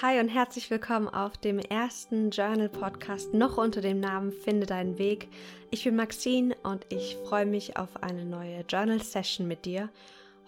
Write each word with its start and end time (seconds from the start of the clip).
Hi 0.00 0.20
und 0.20 0.28
herzlich 0.28 0.70
willkommen 0.70 1.08
auf 1.08 1.36
dem 1.38 1.58
ersten 1.58 2.30
Journal 2.30 2.68
Podcast 2.68 3.34
noch 3.34 3.58
unter 3.58 3.80
dem 3.80 3.98
Namen 3.98 4.30
Finde 4.30 4.64
deinen 4.64 4.96
Weg. 4.96 5.26
Ich 5.72 5.82
bin 5.82 5.96
Maxine 5.96 6.54
und 6.62 6.86
ich 6.88 7.16
freue 7.26 7.46
mich 7.46 7.76
auf 7.76 8.00
eine 8.00 8.24
neue 8.24 8.60
Journal 8.68 9.02
Session 9.02 9.48
mit 9.48 9.64
dir. 9.64 9.88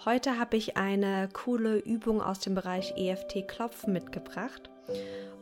Heute 0.04 0.38
habe 0.38 0.56
ich 0.56 0.76
eine 0.76 1.28
coole 1.32 1.78
Übung 1.78 2.22
aus 2.22 2.38
dem 2.38 2.54
Bereich 2.54 2.94
EFT 2.96 3.48
Klopfen 3.48 3.92
mitgebracht. 3.92 4.71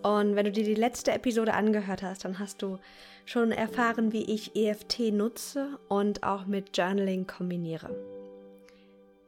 Und 0.03 0.37
wenn 0.37 0.47
du 0.47 0.53
dir 0.53 0.65
die 0.65 0.75
letzte 0.75 1.13
Episode 1.13 1.53
angehört 1.53 2.03
hast, 2.03 2.25
dann 2.25 2.39
hast 2.39 2.63
du 2.63 2.79
schon 3.27 3.53
erfahren, 3.53 4.11
wie 4.13 4.25
ich 4.25 4.57
EFT 4.57 5.13
nutze 5.13 5.79
und 5.89 6.23
auch 6.23 6.47
mit 6.47 6.75
Journaling 6.75 7.27
kombiniere. 7.27 8.18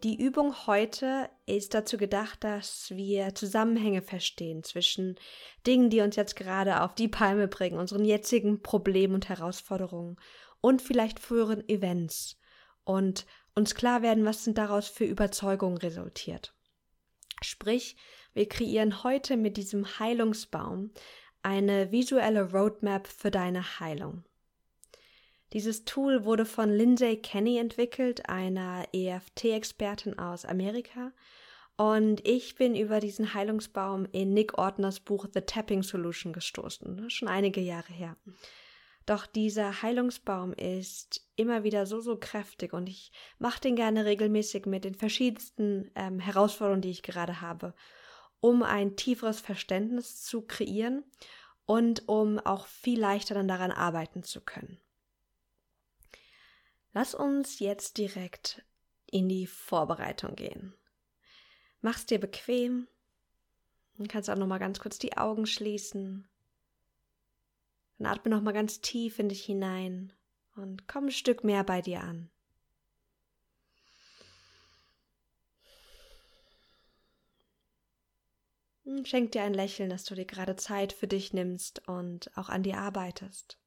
Die 0.02 0.18
Übung 0.18 0.66
heute 0.66 1.28
ist 1.44 1.74
dazu 1.74 1.98
gedacht, 1.98 2.42
dass 2.42 2.90
wir 2.90 3.34
Zusammenhänge 3.34 4.00
verstehen 4.00 4.62
zwischen 4.62 5.16
Dingen, 5.66 5.90
die 5.90 6.00
uns 6.00 6.16
jetzt 6.16 6.36
gerade 6.36 6.80
auf 6.80 6.94
die 6.94 7.08
Palme 7.08 7.48
bringen, 7.48 7.78
unseren 7.78 8.06
jetzigen 8.06 8.62
Problemen 8.62 9.14
und 9.14 9.28
Herausforderungen 9.28 10.16
und 10.62 10.80
vielleicht 10.80 11.20
früheren 11.20 11.68
Events 11.68 12.38
und 12.84 13.26
uns 13.54 13.74
klar 13.74 14.00
werden, 14.00 14.24
was 14.24 14.42
sind 14.42 14.56
daraus 14.56 14.88
für 14.88 15.04
Überzeugungen 15.04 15.76
resultiert. 15.76 16.54
Sprich, 17.42 17.96
wir 18.32 18.48
kreieren 18.48 19.02
heute 19.02 19.36
mit 19.36 19.58
diesem 19.58 19.98
Heilungsbaum 19.98 20.92
eine 21.42 21.92
visuelle 21.92 22.52
Roadmap 22.52 23.06
für 23.06 23.30
deine 23.30 23.80
Heilung. 23.80 24.24
Dieses 25.52 25.84
Tool 25.84 26.24
wurde 26.24 26.44
von 26.44 26.70
Lindsay 26.70 27.16
Kenny 27.16 27.58
entwickelt, 27.58 28.28
einer 28.28 28.86
EFT-Expertin 28.92 30.18
aus 30.18 30.44
Amerika. 30.44 31.12
Und 31.76 32.26
ich 32.26 32.54
bin 32.54 32.76
über 32.76 33.00
diesen 33.00 33.34
Heilungsbaum 33.34 34.06
in 34.12 34.32
Nick 34.32 34.58
Ortners 34.58 35.00
Buch 35.00 35.26
The 35.32 35.40
Tapping 35.40 35.82
Solution 35.82 36.32
gestoßen, 36.32 36.94
ne, 36.94 37.10
schon 37.10 37.26
einige 37.26 37.60
Jahre 37.60 37.92
her. 37.92 38.16
Doch 39.06 39.26
dieser 39.26 39.82
Heilungsbaum 39.82 40.52
ist 40.52 41.26
immer 41.34 41.64
wieder 41.64 41.86
so, 41.86 42.00
so 42.00 42.16
kräftig 42.16 42.72
und 42.72 42.88
ich 42.88 43.10
mache 43.38 43.60
den 43.60 43.74
gerne 43.74 44.04
regelmäßig 44.04 44.66
mit 44.66 44.84
den 44.84 44.94
verschiedensten 44.94 45.90
ähm, 45.96 46.20
Herausforderungen, 46.20 46.82
die 46.82 46.90
ich 46.90 47.02
gerade 47.02 47.40
habe, 47.40 47.74
um 48.40 48.62
ein 48.62 48.94
tieferes 48.94 49.40
Verständnis 49.40 50.22
zu 50.22 50.42
kreieren 50.42 51.02
und 51.66 52.08
um 52.08 52.38
auch 52.38 52.66
viel 52.66 53.00
leichter 53.00 53.34
dann 53.34 53.48
daran 53.48 53.72
arbeiten 53.72 54.22
zu 54.22 54.42
können. 54.42 54.78
Lass 56.92 57.14
uns 57.14 57.60
jetzt 57.60 57.98
direkt 57.98 58.64
in 59.06 59.28
die 59.28 59.46
Vorbereitung 59.46 60.34
gehen. 60.34 60.74
Mach's 61.80 62.06
dir 62.06 62.18
bequem. 62.18 62.88
Du 63.96 64.06
kannst 64.06 64.28
auch 64.30 64.36
noch 64.36 64.46
mal 64.46 64.58
ganz 64.58 64.80
kurz 64.80 64.98
die 64.98 65.16
Augen 65.16 65.46
schließen. 65.46 66.28
Dann 67.98 68.06
atme 68.06 68.30
noch 68.30 68.42
mal 68.42 68.52
ganz 68.52 68.80
tief 68.80 69.18
in 69.18 69.28
dich 69.28 69.44
hinein 69.44 70.12
und 70.56 70.88
komm 70.88 71.06
ein 71.06 71.12
Stück 71.12 71.44
mehr 71.44 71.64
bei 71.64 71.80
dir 71.80 72.00
an. 72.00 72.30
Schenk 79.04 79.32
dir 79.32 79.42
ein 79.42 79.54
Lächeln, 79.54 79.88
dass 79.90 80.04
du 80.04 80.14
dir 80.14 80.24
gerade 80.24 80.56
Zeit 80.56 80.92
für 80.92 81.06
dich 81.06 81.32
nimmst 81.32 81.86
und 81.86 82.36
auch 82.36 82.48
an 82.48 82.64
dir 82.64 82.78
arbeitest. 82.78 83.59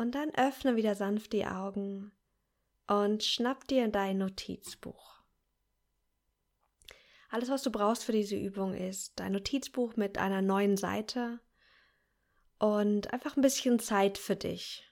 Und 0.00 0.14
dann 0.14 0.34
öffne 0.34 0.76
wieder 0.76 0.94
sanft 0.94 1.34
die 1.34 1.44
Augen 1.44 2.10
und 2.86 3.22
schnapp 3.22 3.68
dir 3.68 3.86
dein 3.88 4.16
Notizbuch. 4.16 5.20
Alles, 7.28 7.50
was 7.50 7.62
du 7.62 7.70
brauchst 7.70 8.04
für 8.04 8.12
diese 8.12 8.34
Übung, 8.34 8.72
ist 8.72 9.20
dein 9.20 9.32
Notizbuch 9.32 9.96
mit 9.96 10.16
einer 10.16 10.40
neuen 10.40 10.78
Seite 10.78 11.38
und 12.58 13.12
einfach 13.12 13.36
ein 13.36 13.42
bisschen 13.42 13.78
Zeit 13.78 14.16
für 14.16 14.36
dich. 14.36 14.90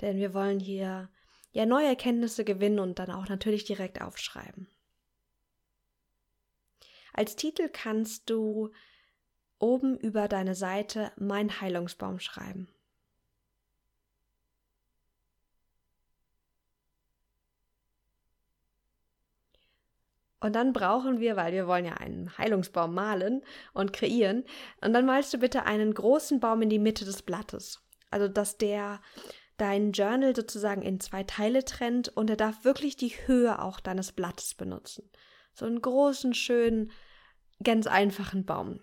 Denn 0.00 0.16
wir 0.16 0.34
wollen 0.34 0.58
hier 0.58 1.10
ja 1.52 1.64
neue 1.64 1.86
Erkenntnisse 1.86 2.44
gewinnen 2.44 2.80
und 2.80 2.98
dann 2.98 3.12
auch 3.12 3.28
natürlich 3.28 3.62
direkt 3.62 4.00
aufschreiben. 4.02 4.66
Als 7.12 7.36
Titel 7.36 7.68
kannst 7.68 8.28
du 8.30 8.72
oben 9.60 9.96
über 9.96 10.26
deine 10.26 10.56
Seite 10.56 11.12
Mein 11.18 11.60
Heilungsbaum 11.60 12.18
schreiben. 12.18 12.73
Und 20.44 20.52
dann 20.52 20.74
brauchen 20.74 21.20
wir, 21.20 21.36
weil 21.36 21.54
wir 21.54 21.66
wollen 21.66 21.86
ja 21.86 21.94
einen 21.94 22.36
Heilungsbaum 22.36 22.92
malen 22.92 23.42
und 23.72 23.94
kreieren, 23.94 24.44
und 24.82 24.92
dann 24.92 25.06
malst 25.06 25.32
du 25.32 25.38
bitte 25.38 25.64
einen 25.64 25.94
großen 25.94 26.38
Baum 26.38 26.60
in 26.60 26.68
die 26.68 26.78
Mitte 26.78 27.06
des 27.06 27.22
Blattes. 27.22 27.80
Also, 28.10 28.28
dass 28.28 28.58
der 28.58 29.00
dein 29.56 29.92
Journal 29.92 30.36
sozusagen 30.36 30.82
in 30.82 31.00
zwei 31.00 31.22
Teile 31.22 31.64
trennt 31.64 32.10
und 32.10 32.28
er 32.28 32.36
darf 32.36 32.62
wirklich 32.62 32.96
die 32.96 33.14
Höhe 33.26 33.58
auch 33.58 33.80
deines 33.80 34.12
Blattes 34.12 34.52
benutzen. 34.52 35.08
So 35.54 35.64
einen 35.64 35.80
großen, 35.80 36.34
schönen, 36.34 36.92
ganz 37.62 37.86
einfachen 37.86 38.44
Baum. 38.44 38.80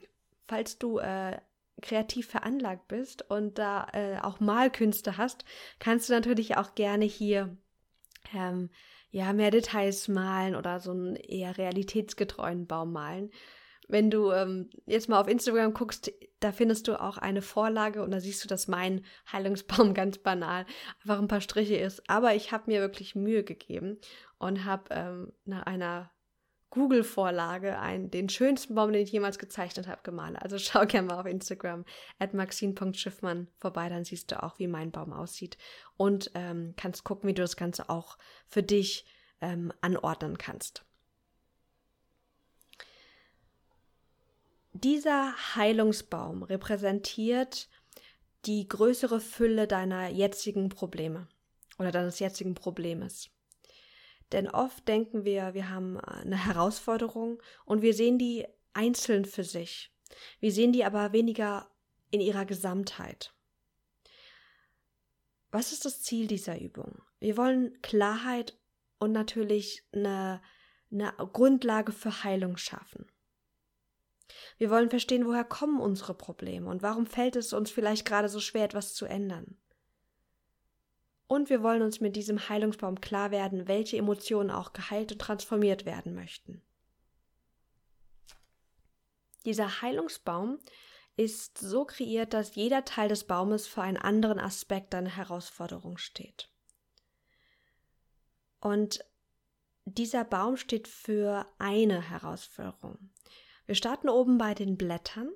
Falls 0.47 0.79
du 0.79 0.97
äh, 0.97 1.37
kreativ 1.83 2.27
veranlagt 2.27 2.87
bist 2.87 3.29
und 3.29 3.59
da 3.59 3.85
äh, 3.93 4.17
auch 4.17 4.39
Malkünste 4.39 5.17
hast, 5.17 5.45
kannst 5.77 6.09
du 6.09 6.13
natürlich 6.13 6.57
auch 6.57 6.73
gerne 6.73 7.05
hier 7.05 7.55
ähm, 8.33 8.71
ja, 9.11 9.33
mehr 9.33 9.51
Details 9.51 10.07
malen 10.07 10.55
oder 10.55 10.79
so 10.79 10.91
einen 10.91 11.15
eher 11.15 11.57
realitätsgetreuen 11.57 12.65
Baum 12.65 12.93
malen. 12.93 13.29
Wenn 13.87 14.09
du 14.09 14.31
ähm, 14.31 14.69
jetzt 14.85 15.09
mal 15.09 15.19
auf 15.19 15.27
Instagram 15.27 15.73
guckst, 15.73 16.11
da 16.39 16.53
findest 16.53 16.87
du 16.87 16.99
auch 16.99 17.17
eine 17.17 17.41
Vorlage 17.41 18.03
und 18.03 18.11
da 18.11 18.21
siehst 18.21 18.43
du, 18.43 18.47
dass 18.47 18.69
mein 18.69 19.03
Heilungsbaum 19.31 19.93
ganz 19.93 20.17
banal 20.17 20.65
einfach 21.01 21.19
ein 21.19 21.27
paar 21.27 21.41
Striche 21.41 21.75
ist. 21.75 22.09
Aber 22.09 22.33
ich 22.33 22.53
habe 22.53 22.71
mir 22.71 22.79
wirklich 22.79 23.15
Mühe 23.15 23.43
gegeben 23.43 23.99
und 24.39 24.63
habe 24.63 24.83
ähm, 24.91 25.33
nach 25.43 25.63
einer 25.63 26.09
Google-Vorlage 26.71 27.77
einen, 27.79 28.09
den 28.09 28.29
schönsten 28.29 28.75
Baum, 28.75 28.91
den 28.91 29.03
ich 29.03 29.11
jemals 29.11 29.37
gezeichnet 29.37 29.87
habe, 29.87 30.01
gemalt. 30.03 30.41
Also 30.41 30.57
schau 30.57 30.85
gerne 30.87 31.07
mal 31.07 31.19
auf 31.19 31.25
Instagram 31.25 31.85
at 32.17 32.33
maxine.schiffmann 32.33 33.47
vorbei, 33.59 33.89
dann 33.89 34.03
siehst 34.03 34.31
du 34.31 34.41
auch, 34.41 34.57
wie 34.57 34.67
mein 34.67 34.91
Baum 34.91 35.13
aussieht 35.13 35.57
und 35.97 36.31
ähm, 36.33 36.73
kannst 36.77 37.03
gucken, 37.03 37.29
wie 37.29 37.33
du 37.33 37.41
das 37.41 37.57
Ganze 37.57 37.89
auch 37.89 38.17
für 38.47 38.63
dich 38.63 39.05
ähm, 39.41 39.71
anordnen 39.81 40.37
kannst. 40.37 40.83
Dieser 44.73 45.35
Heilungsbaum 45.55 46.43
repräsentiert 46.43 47.69
die 48.45 48.67
größere 48.67 49.19
Fülle 49.19 49.67
deiner 49.67 50.07
jetzigen 50.07 50.69
Probleme 50.69 51.27
oder 51.77 51.91
deines 51.91 52.19
jetzigen 52.19 52.55
Problems. 52.55 53.29
Denn 54.31 54.49
oft 54.49 54.87
denken 54.87 55.25
wir, 55.25 55.53
wir 55.53 55.69
haben 55.69 55.99
eine 55.99 56.45
Herausforderung 56.45 57.41
und 57.65 57.81
wir 57.81 57.93
sehen 57.93 58.17
die 58.17 58.47
einzeln 58.73 59.25
für 59.25 59.43
sich. 59.43 59.93
Wir 60.39 60.51
sehen 60.51 60.71
die 60.71 60.85
aber 60.85 61.13
weniger 61.13 61.69
in 62.11 62.21
ihrer 62.21 62.45
Gesamtheit. 62.45 63.33
Was 65.51 65.73
ist 65.73 65.83
das 65.83 66.01
Ziel 66.01 66.27
dieser 66.27 66.59
Übung? 66.59 67.01
Wir 67.19 67.35
wollen 67.35 67.81
Klarheit 67.81 68.57
und 68.99 69.11
natürlich 69.11 69.83
eine, 69.91 70.41
eine 70.91 71.13
Grundlage 71.17 71.91
für 71.91 72.23
Heilung 72.23 72.55
schaffen. 72.55 73.11
Wir 74.57 74.69
wollen 74.69 74.89
verstehen, 74.89 75.25
woher 75.25 75.43
kommen 75.43 75.81
unsere 75.81 76.13
Probleme 76.13 76.69
und 76.69 76.81
warum 76.81 77.05
fällt 77.05 77.35
es 77.35 77.51
uns 77.51 77.69
vielleicht 77.69 78.05
gerade 78.05 78.29
so 78.29 78.39
schwer, 78.39 78.63
etwas 78.63 78.93
zu 78.93 79.05
ändern. 79.05 79.57
Und 81.31 81.49
wir 81.49 81.63
wollen 81.63 81.81
uns 81.81 82.01
mit 82.01 82.17
diesem 82.17 82.49
Heilungsbaum 82.49 82.99
klar 82.99 83.31
werden, 83.31 83.69
welche 83.69 83.95
Emotionen 83.95 84.51
auch 84.51 84.73
geheilt 84.73 85.13
und 85.13 85.19
transformiert 85.19 85.85
werden 85.85 86.13
möchten. 86.13 86.61
Dieser 89.45 89.81
Heilungsbaum 89.81 90.59
ist 91.15 91.57
so 91.57 91.85
kreiert, 91.85 92.33
dass 92.33 92.55
jeder 92.55 92.83
Teil 92.83 93.07
des 93.07 93.23
Baumes 93.23 93.65
für 93.65 93.81
einen 93.81 93.95
anderen 93.95 94.39
Aspekt 94.39 94.93
einer 94.93 95.15
Herausforderung 95.15 95.97
steht. 95.97 96.51
Und 98.59 98.99
dieser 99.85 100.25
Baum 100.25 100.57
steht 100.57 100.89
für 100.89 101.47
eine 101.59 102.09
Herausforderung. 102.09 103.09
Wir 103.67 103.75
starten 103.75 104.09
oben 104.09 104.37
bei 104.37 104.53
den 104.53 104.75
Blättern 104.75 105.31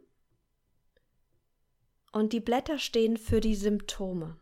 und 2.12 2.34
die 2.34 2.42
Blätter 2.42 2.80
stehen 2.80 3.16
für 3.16 3.40
die 3.40 3.56
Symptome 3.56 4.42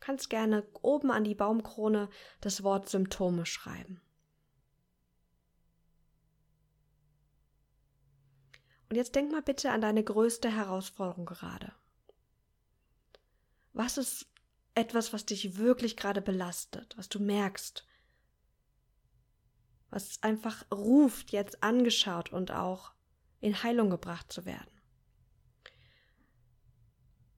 kannst 0.00 0.30
gerne 0.30 0.66
oben 0.82 1.10
an 1.10 1.24
die 1.24 1.34
Baumkrone 1.34 2.08
das 2.40 2.62
Wort 2.62 2.88
Symptome 2.88 3.46
schreiben. 3.46 4.00
Und 8.88 8.96
jetzt 8.96 9.14
denk 9.14 9.32
mal 9.32 9.42
bitte 9.42 9.72
an 9.72 9.80
deine 9.80 10.04
größte 10.04 10.50
Herausforderung 10.54 11.26
gerade. 11.26 11.72
Was 13.72 13.98
ist 13.98 14.26
etwas, 14.74 15.12
was 15.12 15.26
dich 15.26 15.56
wirklich 15.58 15.96
gerade 15.96 16.22
belastet, 16.22 16.96
was 16.96 17.08
du 17.08 17.18
merkst? 17.18 17.86
was 19.90 20.22
einfach 20.22 20.64
ruft, 20.70 21.32
jetzt 21.32 21.62
angeschaut 21.62 22.32
und 22.32 22.50
auch 22.50 22.92
in 23.40 23.62
Heilung 23.62 23.90
gebracht 23.90 24.32
zu 24.32 24.44
werden. 24.44 24.75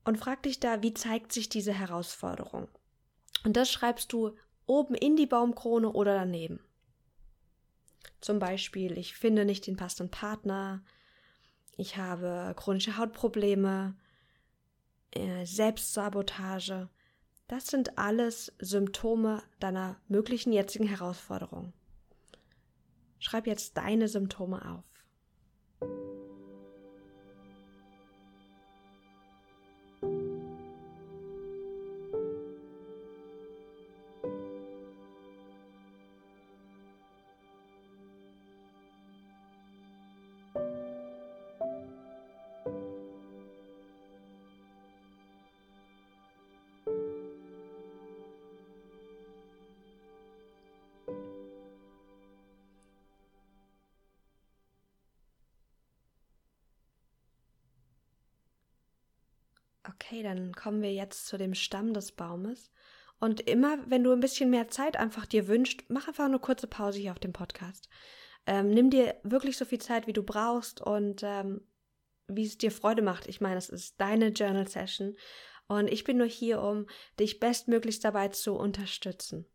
Und 0.03 0.17
frag 0.17 0.43
dich 0.43 0.59
da, 0.59 0.81
wie 0.81 0.93
zeigt 0.93 1.31
sich 1.31 1.49
diese 1.49 1.73
Herausforderung? 1.73 2.67
Und 3.43 3.55
das 3.57 3.71
schreibst 3.71 4.11
du 4.13 4.35
oben 4.65 4.95
in 4.95 5.15
die 5.15 5.25
Baumkrone 5.25 5.91
oder 5.91 6.13
daneben. 6.15 6.59
Zum 8.21 8.39
Beispiel, 8.39 8.97
ich 8.97 9.15
finde 9.15 9.45
nicht 9.45 9.67
den 9.67 9.77
passenden 9.77 10.11
Partner, 10.11 10.83
ich 11.77 11.95
habe 11.95 12.53
chronische 12.57 12.97
Hautprobleme, 12.97 13.95
äh, 15.11 15.45
Selbstsabotage. 15.45 16.89
Das 17.47 17.67
sind 17.67 17.97
alles 17.97 18.53
Symptome 18.59 19.41
deiner 19.59 19.95
möglichen 20.07 20.51
jetzigen 20.51 20.87
Herausforderung. 20.87 21.73
Schreib 23.19 23.47
jetzt 23.47 23.77
deine 23.77 24.07
Symptome 24.07 24.69
auf. 24.69 24.88
Okay, 60.09 60.23
dann 60.23 60.55
kommen 60.55 60.81
wir 60.81 60.91
jetzt 60.91 61.27
zu 61.27 61.37
dem 61.37 61.53
Stamm 61.53 61.93
des 61.93 62.13
Baumes. 62.13 62.71
Und 63.19 63.41
immer, 63.41 63.77
wenn 63.91 64.03
du 64.03 64.11
ein 64.11 64.21
bisschen 64.21 64.49
mehr 64.49 64.67
Zeit 64.67 64.97
einfach 64.97 65.27
dir 65.27 65.47
wünscht, 65.47 65.83
mach 65.87 66.07
einfach 66.07 66.25
eine 66.25 66.39
kurze 66.39 66.65
Pause 66.65 66.97
hier 66.97 67.11
auf 67.11 67.19
dem 67.19 67.31
Podcast. 67.31 67.89
Ähm, 68.47 68.71
nimm 68.71 68.89
dir 68.89 69.17
wirklich 69.21 69.55
so 69.55 69.65
viel 69.65 69.77
Zeit, 69.77 70.07
wie 70.07 70.13
du 70.13 70.23
brauchst 70.23 70.81
und 70.81 71.21
ähm, 71.21 71.61
wie 72.27 72.43
es 72.43 72.57
dir 72.57 72.71
Freude 72.71 73.03
macht. 73.03 73.27
Ich 73.27 73.39
meine, 73.39 73.57
es 73.57 73.69
ist 73.69 74.01
deine 74.01 74.29
Journal 74.29 74.67
Session 74.67 75.15
und 75.67 75.87
ich 75.87 76.05
bin 76.05 76.17
nur 76.17 76.27
hier, 76.27 76.59
um 76.59 76.87
dich 77.19 77.39
bestmöglichst 77.39 78.03
dabei 78.03 78.29
zu 78.29 78.55
unterstützen. 78.55 79.45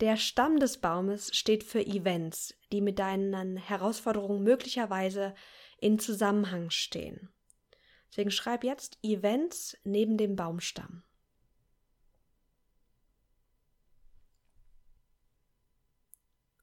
Der 0.00 0.16
Stamm 0.16 0.58
des 0.58 0.78
Baumes 0.78 1.30
steht 1.32 1.62
für 1.62 1.86
Events, 1.86 2.58
die 2.72 2.80
mit 2.80 2.98
deinen 2.98 3.56
Herausforderungen 3.56 4.42
möglicherweise 4.42 5.32
in 5.78 6.00
Zusammenhang 6.00 6.70
stehen. 6.70 7.28
Deswegen 8.14 8.30
schreib 8.30 8.62
jetzt 8.62 8.96
Events 9.02 9.76
neben 9.82 10.16
dem 10.16 10.36
Baumstamm. 10.36 11.02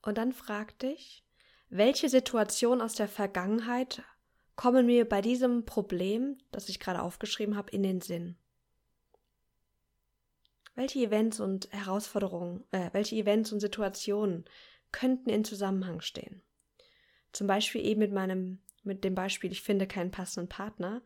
Und 0.01 0.18
dann 0.18 0.31
frag 0.31 0.80
dich, 0.80 1.25
welche 1.68 2.07
Situation 2.07 2.80
aus 2.80 2.95
der 2.95 3.09
Vergangenheit 3.09 4.01
kommen 4.56 4.86
mir 4.86 5.03
bei 5.03 5.19
diesem 5.19 5.65
Problem, 5.65 6.38
das 6.51 6.69
ich 6.69 6.80
gerade 6.80 7.01
aufgeschrieben 7.01 7.57
habe, 7.57 7.71
in 7.71 7.83
den 7.83 8.00
Sinn? 8.00 8.38
Welche 10.74 11.00
Events 11.00 11.42
und 11.42 11.69
Herausforderungen, 11.74 12.63
äh, 12.71 12.92
welche 12.94 13.18
Events 13.18 13.51
und 13.51 13.59
Situationen 13.59 14.45
könnten 14.94 15.30
in 15.30 15.44
Zusammenhang 15.44 16.00
stehen? 16.00 16.44
Zum 17.33 17.48
Beispiel 17.48 17.86
eben 17.86 18.00
mit 18.00 18.13
meinem, 18.13 18.62
mit 18.83 19.03
dem 19.03 19.15
Beispiel, 19.15 19.51
ich 19.51 19.62
finde 19.62 19.86
keinen 19.86 20.12
passenden 20.12 20.48
Partner, 20.48 21.01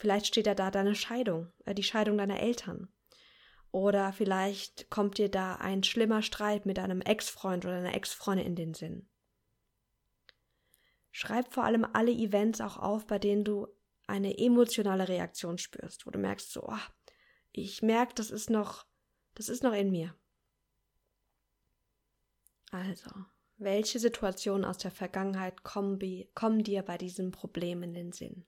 Vielleicht 0.00 0.26
steht 0.26 0.46
da 0.46 0.54
da 0.54 0.70
deine 0.70 0.94
Scheidung, 0.94 1.52
äh, 1.66 1.74
die 1.74 1.82
Scheidung 1.82 2.16
deiner 2.16 2.40
Eltern. 2.40 2.88
Oder 3.70 4.14
vielleicht 4.14 4.88
kommt 4.88 5.18
dir 5.18 5.30
da 5.30 5.56
ein 5.56 5.82
schlimmer 5.82 6.22
Streit 6.22 6.64
mit 6.64 6.78
einem 6.78 7.02
Ex-Freund 7.02 7.66
oder 7.66 7.74
einer 7.74 7.94
Ex-Freundin 7.94 8.46
in 8.46 8.56
den 8.56 8.72
Sinn. 8.72 9.10
Schreib 11.10 11.52
vor 11.52 11.64
allem 11.64 11.86
alle 11.92 12.12
Events 12.12 12.62
auch 12.62 12.78
auf, 12.78 13.06
bei 13.06 13.18
denen 13.18 13.44
du 13.44 13.68
eine 14.06 14.38
emotionale 14.38 15.06
Reaktion 15.06 15.58
spürst, 15.58 16.06
wo 16.06 16.10
du 16.10 16.18
merkst, 16.18 16.50
so, 16.50 16.62
oh, 16.62 16.86
ich 17.52 17.82
merke, 17.82 18.14
das 18.14 18.30
ist 18.30 18.48
noch, 18.48 18.86
das 19.34 19.50
ist 19.50 19.62
noch 19.62 19.74
in 19.74 19.90
mir. 19.90 20.14
Also, 22.70 23.10
welche 23.58 23.98
Situationen 23.98 24.64
aus 24.64 24.78
der 24.78 24.92
Vergangenheit 24.92 25.62
kommen, 25.62 25.98
kommen 26.34 26.64
dir 26.64 26.82
bei 26.82 26.96
diesem 26.96 27.32
Problem 27.32 27.82
in 27.82 27.92
den 27.92 28.12
Sinn? 28.12 28.46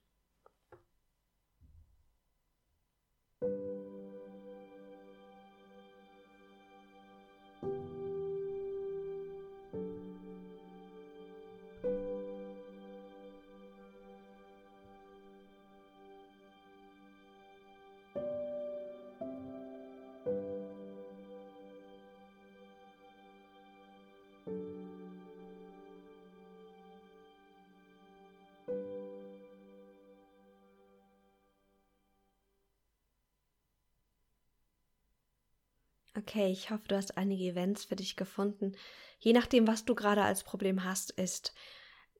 Okay, 36.15 36.51
ich 36.51 36.69
hoffe, 36.69 36.87
du 36.87 36.95
hast 36.95 37.17
einige 37.17 37.43
Events 37.45 37.85
für 37.85 37.95
dich 37.95 38.15
gefunden. 38.15 38.73
Je 39.19 39.33
nachdem, 39.33 39.67
was 39.67 39.85
du 39.85 39.95
gerade 39.95 40.23
als 40.23 40.43
Problem 40.43 40.83
hast, 40.83 41.11
ist 41.11 41.53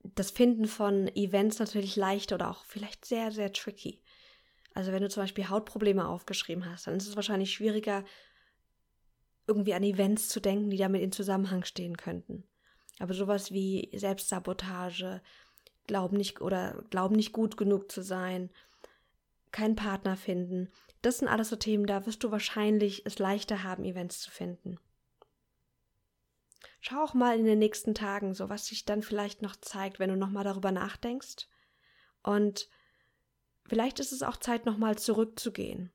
das 0.04 0.32
Finden 0.32 0.68
von 0.68 1.08
Events 1.16 1.60
natürlich 1.60 1.96
leicht 1.96 2.34
oder 2.34 2.50
auch 2.50 2.66
vielleicht 2.66 3.06
sehr, 3.06 3.32
sehr 3.32 3.54
tricky. 3.54 4.02
Also 4.74 4.92
wenn 4.92 5.04
du 5.04 5.10
zum 5.10 5.24
Beispiel 5.24 5.50
Hautprobleme 5.50 6.08
aufgeschrieben 6.08 6.66
hast, 6.66 6.88
dann 6.88 6.96
ist 6.96 7.08
es 7.08 7.16
wahrscheinlich 7.16 7.54
schwieriger, 7.54 8.04
irgendwie 9.48 9.74
an 9.74 9.84
Events 9.84 10.30
zu 10.30 10.40
denken, 10.40 10.70
die 10.70 10.78
damit 10.78 11.02
in 11.02 11.12
Zusammenhang 11.12 11.64
stehen 11.64 11.98
könnten. 11.98 12.44
Aber 13.00 13.14
sowas 13.14 13.52
wie 13.52 13.92
Selbstsabotage, 13.94 15.22
Glauben 15.86 16.18
nicht 16.18 16.42
oder 16.42 16.84
Glauben 16.90 17.16
nicht 17.16 17.34
gut 17.34 17.58
genug 17.58 17.92
zu 17.92 18.02
sein, 18.02 18.50
keinen 19.54 19.78
Partner 19.78 20.18
finden, 20.18 20.70
das 21.02 21.20
sind 21.20 21.28
alles 21.28 21.50
so 21.50 21.56
Themen, 21.56 21.86
da 21.86 22.06
wirst 22.06 22.24
du 22.24 22.32
wahrscheinlich 22.32 23.06
es 23.06 23.20
leichter 23.20 23.64
haben, 23.64 23.84
Events 23.86 24.20
zu 24.22 24.32
finden. 24.32 24.80
Schau 26.80 27.02
auch 27.04 27.14
mal 27.14 27.38
in 27.38 27.46
den 27.46 27.60
nächsten 27.60 27.94
Tagen, 27.94 28.34
so 28.34 28.50
was 28.50 28.66
sich 28.66 28.84
dann 28.84 29.04
vielleicht 29.04 29.42
noch 29.42 29.56
zeigt, 29.56 30.00
wenn 30.00 30.10
du 30.10 30.18
nochmal 30.18 30.44
darüber 30.44 30.72
nachdenkst. 30.72 31.48
Und 32.24 32.70
vielleicht 33.66 34.00
ist 34.00 34.12
es 34.12 34.24
auch 34.24 34.38
Zeit, 34.38 34.66
nochmal 34.66 34.98
zurückzugehen, 34.98 35.94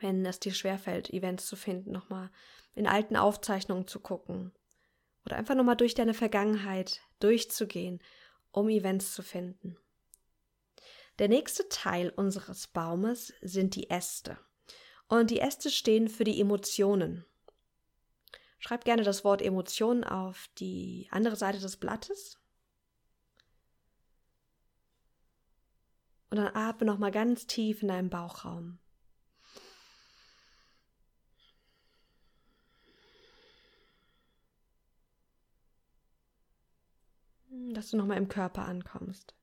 wenn 0.00 0.24
es 0.24 0.40
dir 0.40 0.54
schwerfällt, 0.54 1.10
Events 1.10 1.46
zu 1.46 1.56
finden, 1.56 1.92
nochmal 1.92 2.30
in 2.74 2.86
alten 2.86 3.16
Aufzeichnungen 3.16 3.86
zu 3.86 4.00
gucken. 4.00 4.52
Oder 5.24 5.36
einfach 5.36 5.54
nochmal 5.56 5.76
durch 5.76 5.94
deine 5.94 6.14
Vergangenheit 6.14 7.00
durchzugehen, 7.18 8.00
um 8.52 8.68
Events 8.68 9.14
zu 9.14 9.22
finden. 9.22 9.76
Der 11.18 11.28
nächste 11.28 11.68
Teil 11.70 12.10
unseres 12.10 12.66
Baumes 12.66 13.32
sind 13.40 13.74
die 13.74 13.88
Äste. 13.88 14.38
Und 15.08 15.30
die 15.30 15.40
Äste 15.40 15.70
stehen 15.70 16.08
für 16.08 16.24
die 16.24 16.40
Emotionen. 16.40 17.24
Schreib 18.58 18.84
gerne 18.84 19.02
das 19.02 19.24
Wort 19.24 19.40
Emotionen 19.40 20.04
auf 20.04 20.48
die 20.58 21.08
andere 21.10 21.36
Seite 21.36 21.60
des 21.60 21.76
Blattes. 21.76 22.38
Und 26.30 26.38
dann 26.38 26.54
atme 26.54 26.86
nochmal 26.86 27.12
ganz 27.12 27.46
tief 27.46 27.82
in 27.82 27.88
deinem 27.88 28.10
Bauchraum. 28.10 28.78
Dass 37.48 37.90
du 37.90 37.96
nochmal 37.96 38.18
im 38.18 38.28
Körper 38.28 38.66
ankommst. 38.66 39.34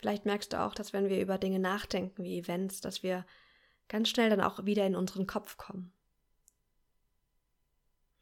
Vielleicht 0.00 0.24
merkst 0.24 0.54
du 0.54 0.62
auch, 0.62 0.74
dass 0.74 0.94
wenn 0.94 1.10
wir 1.10 1.20
über 1.20 1.36
Dinge 1.36 1.58
nachdenken 1.58 2.24
wie 2.24 2.38
Events, 2.38 2.80
dass 2.80 3.02
wir 3.02 3.26
ganz 3.86 4.08
schnell 4.08 4.30
dann 4.30 4.40
auch 4.40 4.64
wieder 4.64 4.86
in 4.86 4.96
unseren 4.96 5.26
Kopf 5.26 5.58
kommen. 5.58 5.92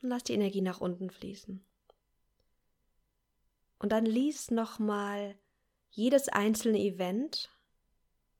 Und 0.02 0.08
lass 0.08 0.25
die 0.25 0.32
Energie 0.32 0.61
nach 0.61 0.80
unten 0.80 1.08
fließen. 1.08 1.64
Und 3.78 3.92
dann 3.92 4.04
lies 4.04 4.50
nochmal 4.50 5.38
jedes 5.90 6.28
einzelne 6.28 6.80
Event, 6.80 7.49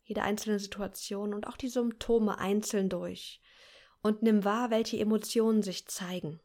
jede 0.03 0.23
einzelne 0.23 0.59
Situation 0.59 1.33
und 1.33 1.47
auch 1.47 1.57
die 1.57 1.69
Symptome 1.69 2.39
einzeln 2.39 2.89
durch 2.89 3.41
und 4.03 4.25
nimm 4.25 4.45
wahr, 4.45 4.71
welche 4.71 4.99
Emotionen 4.99 5.63
sich 5.63 5.87
zeigen. 5.87 6.41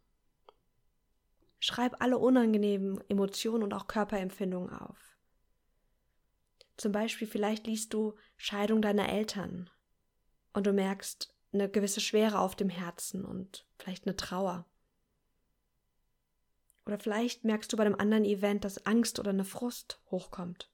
Schreib 1.57 2.03
alle 2.03 2.19
unangenehmen 2.19 3.03
Emotionen 3.09 3.63
und 3.63 3.73
auch 3.73 3.87
Körperempfindungen 3.87 4.69
auf. 4.71 5.12
Zum 6.77 6.91
Beispiel, 6.91 7.27
vielleicht 7.27 7.67
liest 7.67 7.93
du 7.93 8.15
Scheidung 8.35 8.81
deiner 8.81 9.09
Eltern 9.09 9.69
und 10.53 10.65
du 10.65 10.73
merkst 10.73 11.33
eine 11.51 11.69
gewisse 11.69 12.01
Schwere 12.01 12.39
auf 12.39 12.55
dem 12.55 12.69
Herzen 12.69 13.25
und 13.25 13.67
vielleicht 13.77 14.05
eine 14.05 14.15
Trauer. 14.15 14.65
Oder 16.85 16.99
vielleicht 16.99 17.43
merkst 17.43 17.71
du 17.71 17.77
bei 17.77 17.85
einem 17.85 17.95
anderen 17.95 18.25
Event, 18.25 18.65
dass 18.65 18.85
Angst 18.85 19.19
oder 19.19 19.29
eine 19.29 19.45
Frust 19.45 20.01
hochkommt. 20.09 20.69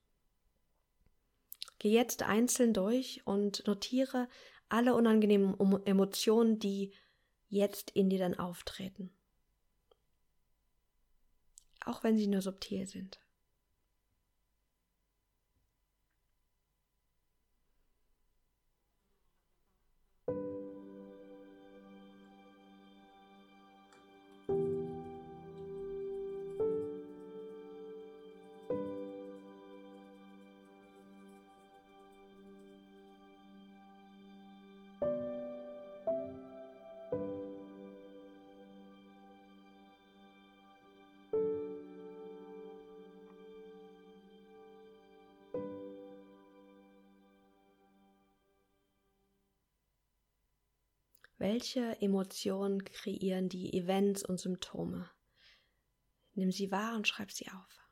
Geh 1.77 1.91
jetzt 1.91 2.23
einzeln 2.23 2.73
durch 2.73 3.21
und 3.25 3.65
notiere 3.67 4.27
alle 4.69 4.95
unangenehmen 4.95 5.55
Emotionen, 5.85 6.59
die 6.59 6.93
jetzt 7.47 7.91
in 7.91 8.09
dir 8.09 8.19
dann 8.19 8.37
auftreten. 8.37 9.11
Auch 11.85 12.03
wenn 12.03 12.17
sie 12.17 12.27
nur 12.27 12.41
subtil 12.41 12.85
sind. 12.85 13.19
Welche 51.39 52.01
Emotionen 52.01 52.83
kreieren 52.83 53.47
die 53.47 53.73
Events 53.73 54.23
und 54.23 54.41
Symptome? 54.41 55.09
Nimm 56.33 56.51
sie 56.51 56.69
wahr 56.69 56.97
und 56.97 57.07
schreib 57.07 57.31
sie 57.31 57.47
auf. 57.47 57.87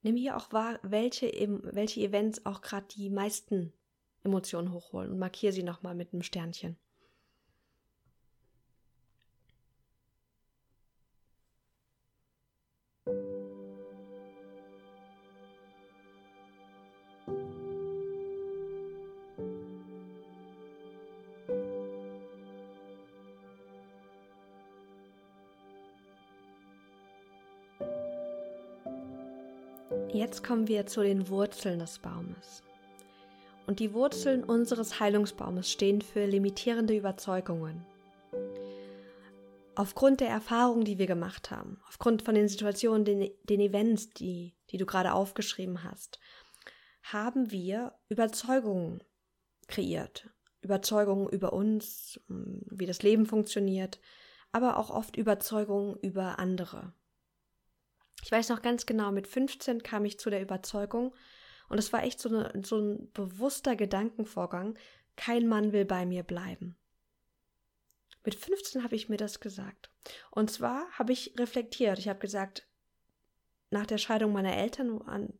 Nimm 0.00 0.16
hier 0.16 0.38
auch 0.38 0.52
wahr, 0.52 0.80
welche, 0.82 1.26
welche 1.64 2.00
Events 2.00 2.46
auch 2.46 2.62
gerade 2.62 2.86
die 2.86 3.10
meisten 3.10 3.74
Emotionen 4.24 4.72
hochholen 4.72 5.10
und 5.10 5.18
markiere 5.18 5.52
sie 5.52 5.62
nochmal 5.64 5.94
mit 5.94 6.14
einem 6.14 6.22
Sternchen. 6.22 6.78
Jetzt 30.12 30.44
kommen 30.44 30.68
wir 30.68 30.86
zu 30.86 31.02
den 31.02 31.28
Wurzeln 31.28 31.80
des 31.80 31.98
Baumes. 31.98 32.62
Und 33.66 33.80
die 33.80 33.92
Wurzeln 33.92 34.44
unseres 34.44 35.00
Heilungsbaumes 35.00 35.70
stehen 35.70 36.00
für 36.00 36.24
limitierende 36.24 36.96
Überzeugungen. 36.96 37.84
Aufgrund 39.74 40.20
der 40.20 40.28
Erfahrungen, 40.28 40.84
die 40.84 40.98
wir 40.98 41.06
gemacht 41.06 41.50
haben, 41.50 41.80
aufgrund 41.88 42.22
von 42.22 42.34
den 42.34 42.48
Situationen, 42.48 43.04
den, 43.04 43.30
den 43.44 43.60
Events, 43.60 44.10
die, 44.10 44.54
die 44.70 44.78
du 44.78 44.86
gerade 44.86 45.12
aufgeschrieben 45.12 45.82
hast, 45.82 46.18
haben 47.02 47.50
wir 47.50 47.92
Überzeugungen 48.08 49.02
kreiert. 49.66 50.30
Überzeugungen 50.62 51.28
über 51.28 51.52
uns, 51.52 52.20
wie 52.28 52.86
das 52.86 53.02
Leben 53.02 53.26
funktioniert, 53.26 54.00
aber 54.52 54.78
auch 54.78 54.90
oft 54.90 55.16
Überzeugungen 55.16 55.96
über 56.00 56.38
andere. 56.38 56.94
Ich 58.22 58.32
weiß 58.32 58.48
noch 58.48 58.62
ganz 58.62 58.86
genau, 58.86 59.12
mit 59.12 59.26
15 59.26 59.82
kam 59.82 60.04
ich 60.04 60.18
zu 60.18 60.30
der 60.30 60.42
Überzeugung, 60.42 61.14
und 61.68 61.78
es 61.78 61.92
war 61.92 62.04
echt 62.04 62.20
so, 62.20 62.28
eine, 62.28 62.52
so 62.64 62.78
ein 62.78 63.10
bewusster 63.12 63.76
Gedankenvorgang, 63.76 64.78
kein 65.16 65.46
Mann 65.46 65.72
will 65.72 65.84
bei 65.84 66.06
mir 66.06 66.22
bleiben. 66.22 66.76
Mit 68.24 68.34
15 68.34 68.82
habe 68.82 68.96
ich 68.96 69.08
mir 69.08 69.16
das 69.16 69.40
gesagt. 69.40 69.90
Und 70.30 70.50
zwar 70.50 70.90
habe 70.92 71.12
ich 71.12 71.34
reflektiert. 71.38 71.98
Ich 71.98 72.08
habe 72.08 72.18
gesagt, 72.18 72.68
nach 73.70 73.86
der 73.86 73.98
Scheidung 73.98 74.32
meiner 74.32 74.56
Eltern, 74.56 75.00
an, 75.02 75.32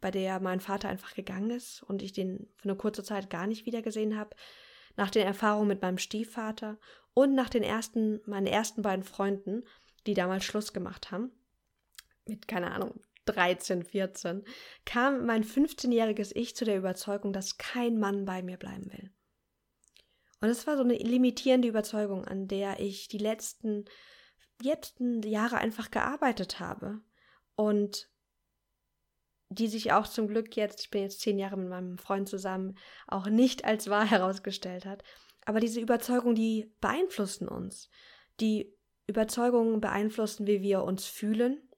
bei 0.00 0.10
der 0.10 0.40
mein 0.40 0.60
Vater 0.60 0.88
einfach 0.88 1.14
gegangen 1.14 1.50
ist 1.50 1.82
und 1.82 2.02
ich 2.02 2.12
den 2.12 2.48
für 2.56 2.64
eine 2.64 2.76
kurze 2.76 3.04
Zeit 3.04 3.30
gar 3.30 3.46
nicht 3.46 3.66
wiedergesehen 3.66 4.18
habe, 4.18 4.36
nach 4.96 5.10
den 5.10 5.26
Erfahrungen 5.26 5.68
mit 5.68 5.80
meinem 5.80 5.98
Stiefvater 5.98 6.78
und 7.14 7.34
nach 7.34 7.48
den 7.48 7.62
ersten, 7.62 8.20
meinen 8.26 8.46
ersten 8.46 8.82
beiden 8.82 9.04
Freunden, 9.04 9.64
die 10.06 10.14
damals 10.14 10.44
Schluss 10.44 10.72
gemacht 10.72 11.10
haben, 11.10 11.30
mit, 12.26 12.48
keine 12.48 12.72
Ahnung, 12.72 13.00
13, 13.26 13.84
14, 13.84 14.44
kam 14.84 15.26
mein 15.26 15.44
15-jähriges 15.44 16.32
Ich 16.34 16.56
zu 16.56 16.64
der 16.64 16.78
Überzeugung, 16.78 17.32
dass 17.32 17.58
kein 17.58 17.98
Mann 17.98 18.24
bei 18.24 18.42
mir 18.42 18.56
bleiben 18.56 18.90
will. 18.92 19.10
Und 20.40 20.48
es 20.48 20.66
war 20.66 20.76
so 20.76 20.82
eine 20.82 20.94
limitierende 20.94 21.68
Überzeugung, 21.68 22.24
an 22.24 22.48
der 22.48 22.80
ich 22.80 23.06
die 23.06 23.18
letzten, 23.18 23.84
letzten 24.60 25.22
Jahre 25.22 25.58
einfach 25.58 25.92
gearbeitet 25.92 26.58
habe. 26.58 27.00
Und 27.54 28.10
die 29.50 29.68
sich 29.68 29.92
auch 29.92 30.08
zum 30.08 30.26
Glück 30.26 30.56
jetzt, 30.56 30.80
ich 30.80 30.90
bin 30.90 31.02
jetzt 31.02 31.20
zehn 31.20 31.38
Jahre 31.38 31.56
mit 31.56 31.68
meinem 31.68 31.98
Freund 31.98 32.28
zusammen, 32.28 32.76
auch 33.06 33.26
nicht 33.26 33.64
als 33.64 33.88
wahr 33.88 34.04
herausgestellt 34.10 34.84
hat. 34.84 35.04
Aber 35.44 35.60
diese 35.60 35.80
Überzeugungen, 35.80 36.34
die 36.34 36.72
beeinflussen 36.80 37.46
uns. 37.46 37.88
Die 38.40 38.74
Überzeugungen 39.06 39.80
beeinflussen, 39.80 40.46
wie 40.46 40.62
wir 40.62 40.82
uns 40.82 41.04
fühlen, 41.04 41.68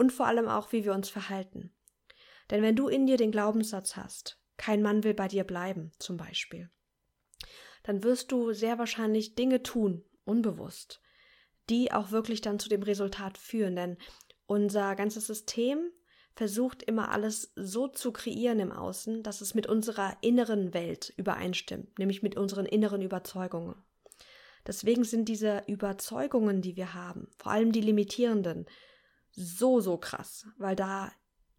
und 0.00 0.12
vor 0.12 0.26
allem 0.26 0.48
auch, 0.48 0.72
wie 0.72 0.86
wir 0.86 0.94
uns 0.94 1.10
verhalten. 1.10 1.74
Denn 2.48 2.62
wenn 2.62 2.74
du 2.74 2.88
in 2.88 3.06
dir 3.06 3.18
den 3.18 3.30
Glaubenssatz 3.30 3.96
hast, 3.96 4.40
kein 4.56 4.80
Mann 4.80 5.04
will 5.04 5.12
bei 5.12 5.28
dir 5.28 5.44
bleiben, 5.44 5.92
zum 5.98 6.16
Beispiel, 6.16 6.70
dann 7.82 8.02
wirst 8.02 8.32
du 8.32 8.54
sehr 8.54 8.78
wahrscheinlich 8.78 9.34
Dinge 9.34 9.62
tun, 9.62 10.02
unbewusst, 10.24 11.02
die 11.68 11.92
auch 11.92 12.12
wirklich 12.12 12.40
dann 12.40 12.58
zu 12.58 12.70
dem 12.70 12.82
Resultat 12.82 13.36
führen. 13.36 13.76
Denn 13.76 13.98
unser 14.46 14.96
ganzes 14.96 15.26
System 15.26 15.90
versucht 16.34 16.82
immer 16.82 17.10
alles 17.10 17.52
so 17.54 17.86
zu 17.86 18.10
kreieren 18.10 18.58
im 18.58 18.72
Außen, 18.72 19.22
dass 19.22 19.42
es 19.42 19.54
mit 19.54 19.66
unserer 19.66 20.16
inneren 20.22 20.72
Welt 20.72 21.12
übereinstimmt, 21.18 21.98
nämlich 21.98 22.22
mit 22.22 22.38
unseren 22.38 22.64
inneren 22.64 23.02
Überzeugungen. 23.02 23.74
Deswegen 24.66 25.04
sind 25.04 25.28
diese 25.28 25.62
Überzeugungen, 25.66 26.62
die 26.62 26.76
wir 26.76 26.94
haben, 26.94 27.28
vor 27.36 27.52
allem 27.52 27.72
die 27.72 27.82
limitierenden, 27.82 28.64
so, 29.32 29.80
so 29.80 29.96
krass, 29.96 30.46
weil 30.58 30.76
da, 30.76 31.12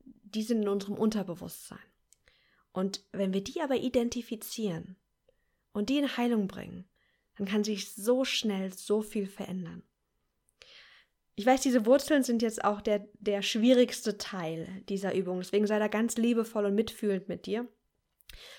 die 0.03 0.43
sind 0.43 0.63
in 0.63 0.67
unserem 0.67 0.95
Unterbewusstsein. 0.95 1.79
Und 2.71 3.03
wenn 3.11 3.33
wir 3.33 3.43
die 3.43 3.61
aber 3.61 3.75
identifizieren 3.75 4.95
und 5.73 5.89
die 5.89 5.97
in 5.97 6.17
Heilung 6.17 6.47
bringen, 6.47 6.87
dann 7.37 7.47
kann 7.47 7.63
sich 7.63 7.93
so 7.93 8.23
schnell 8.25 8.73
so 8.73 9.01
viel 9.01 9.27
verändern. 9.27 9.83
Ich 11.35 11.45
weiß, 11.45 11.61
diese 11.61 11.85
Wurzeln 11.85 12.23
sind 12.23 12.41
jetzt 12.41 12.63
auch 12.63 12.81
der, 12.81 13.07
der 13.19 13.41
schwierigste 13.41 14.17
Teil 14.17 14.83
dieser 14.89 15.15
Übung. 15.15 15.39
Deswegen 15.39 15.65
sei 15.65 15.79
da 15.79 15.87
ganz 15.87 16.17
liebevoll 16.17 16.65
und 16.65 16.75
mitfühlend 16.75 17.29
mit 17.29 17.45
dir. 17.45 17.67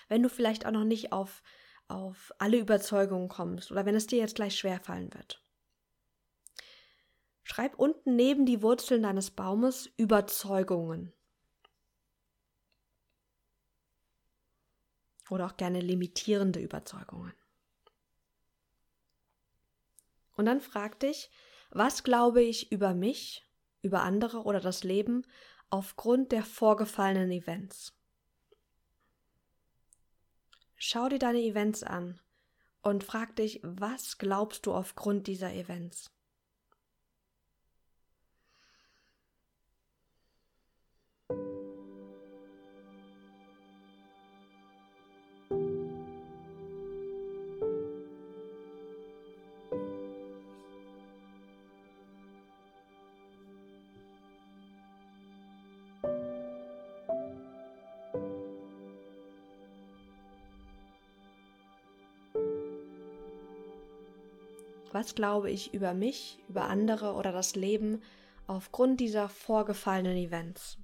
Wenn 0.09 0.23
du 0.23 0.29
vielleicht 0.29 0.67
auch 0.67 0.73
noch 0.73 0.85
nicht 0.85 1.13
auf, 1.13 1.43
auf 1.89 2.33
alle 2.39 2.59
Überzeugungen 2.59 3.29
kommst 3.29 3.71
oder 3.71 3.87
wenn 3.87 3.95
es 3.95 4.07
dir 4.07 4.19
jetzt 4.19 4.35
gleich 4.35 4.57
schwerfallen 4.57 5.13
wird. 5.15 5.42
Schreib 7.43 7.79
unten 7.79 8.17
neben 8.17 8.47
die 8.47 8.63
Wurzeln 8.63 9.03
deines 9.03 9.31
Baumes 9.31 9.91
Überzeugungen. 9.97 11.13
Oder 15.31 15.47
auch 15.47 15.57
gerne 15.57 15.81
limitierende 15.81 16.61
Überzeugungen. 16.61 17.33
Und 20.37 20.47
dann 20.47 20.61
frag 20.61 21.01
dich, 21.01 21.31
was 21.71 22.05
glaube 22.05 22.43
ich 22.43 22.71
über 22.71 22.95
mich, 22.95 23.47
über 23.83 24.03
andere 24.03 24.43
oder 24.43 24.61
das 24.61 24.85
Leben 24.85 25.27
aufgrund 25.71 26.33
der 26.33 26.45
vorgefallenen 26.45 27.31
Events? 27.31 27.95
Schau 30.77 31.09
dir 31.09 31.19
deine 31.19 31.41
Events 31.41 31.83
an 31.83 32.21
und 32.83 33.05
frag 33.05 33.37
dich, 33.37 33.61
was 33.63 34.19
glaubst 34.19 34.67
du 34.67 34.75
aufgrund 34.75 35.29
dieser 35.29 35.53
Events? 35.53 36.11
Was 65.03 65.17
glaube 65.17 65.51
ich 65.51 65.75
über 65.75 65.95
mich, 65.95 66.39
über 66.49 66.69
andere 66.69 67.15
oder 67.15 67.33
das 67.33 67.57
Leben 67.57 68.03
aufgrund 68.47 69.01
dieser 69.01 69.29
vorgefallenen 69.29 70.17
Events? 70.17 70.79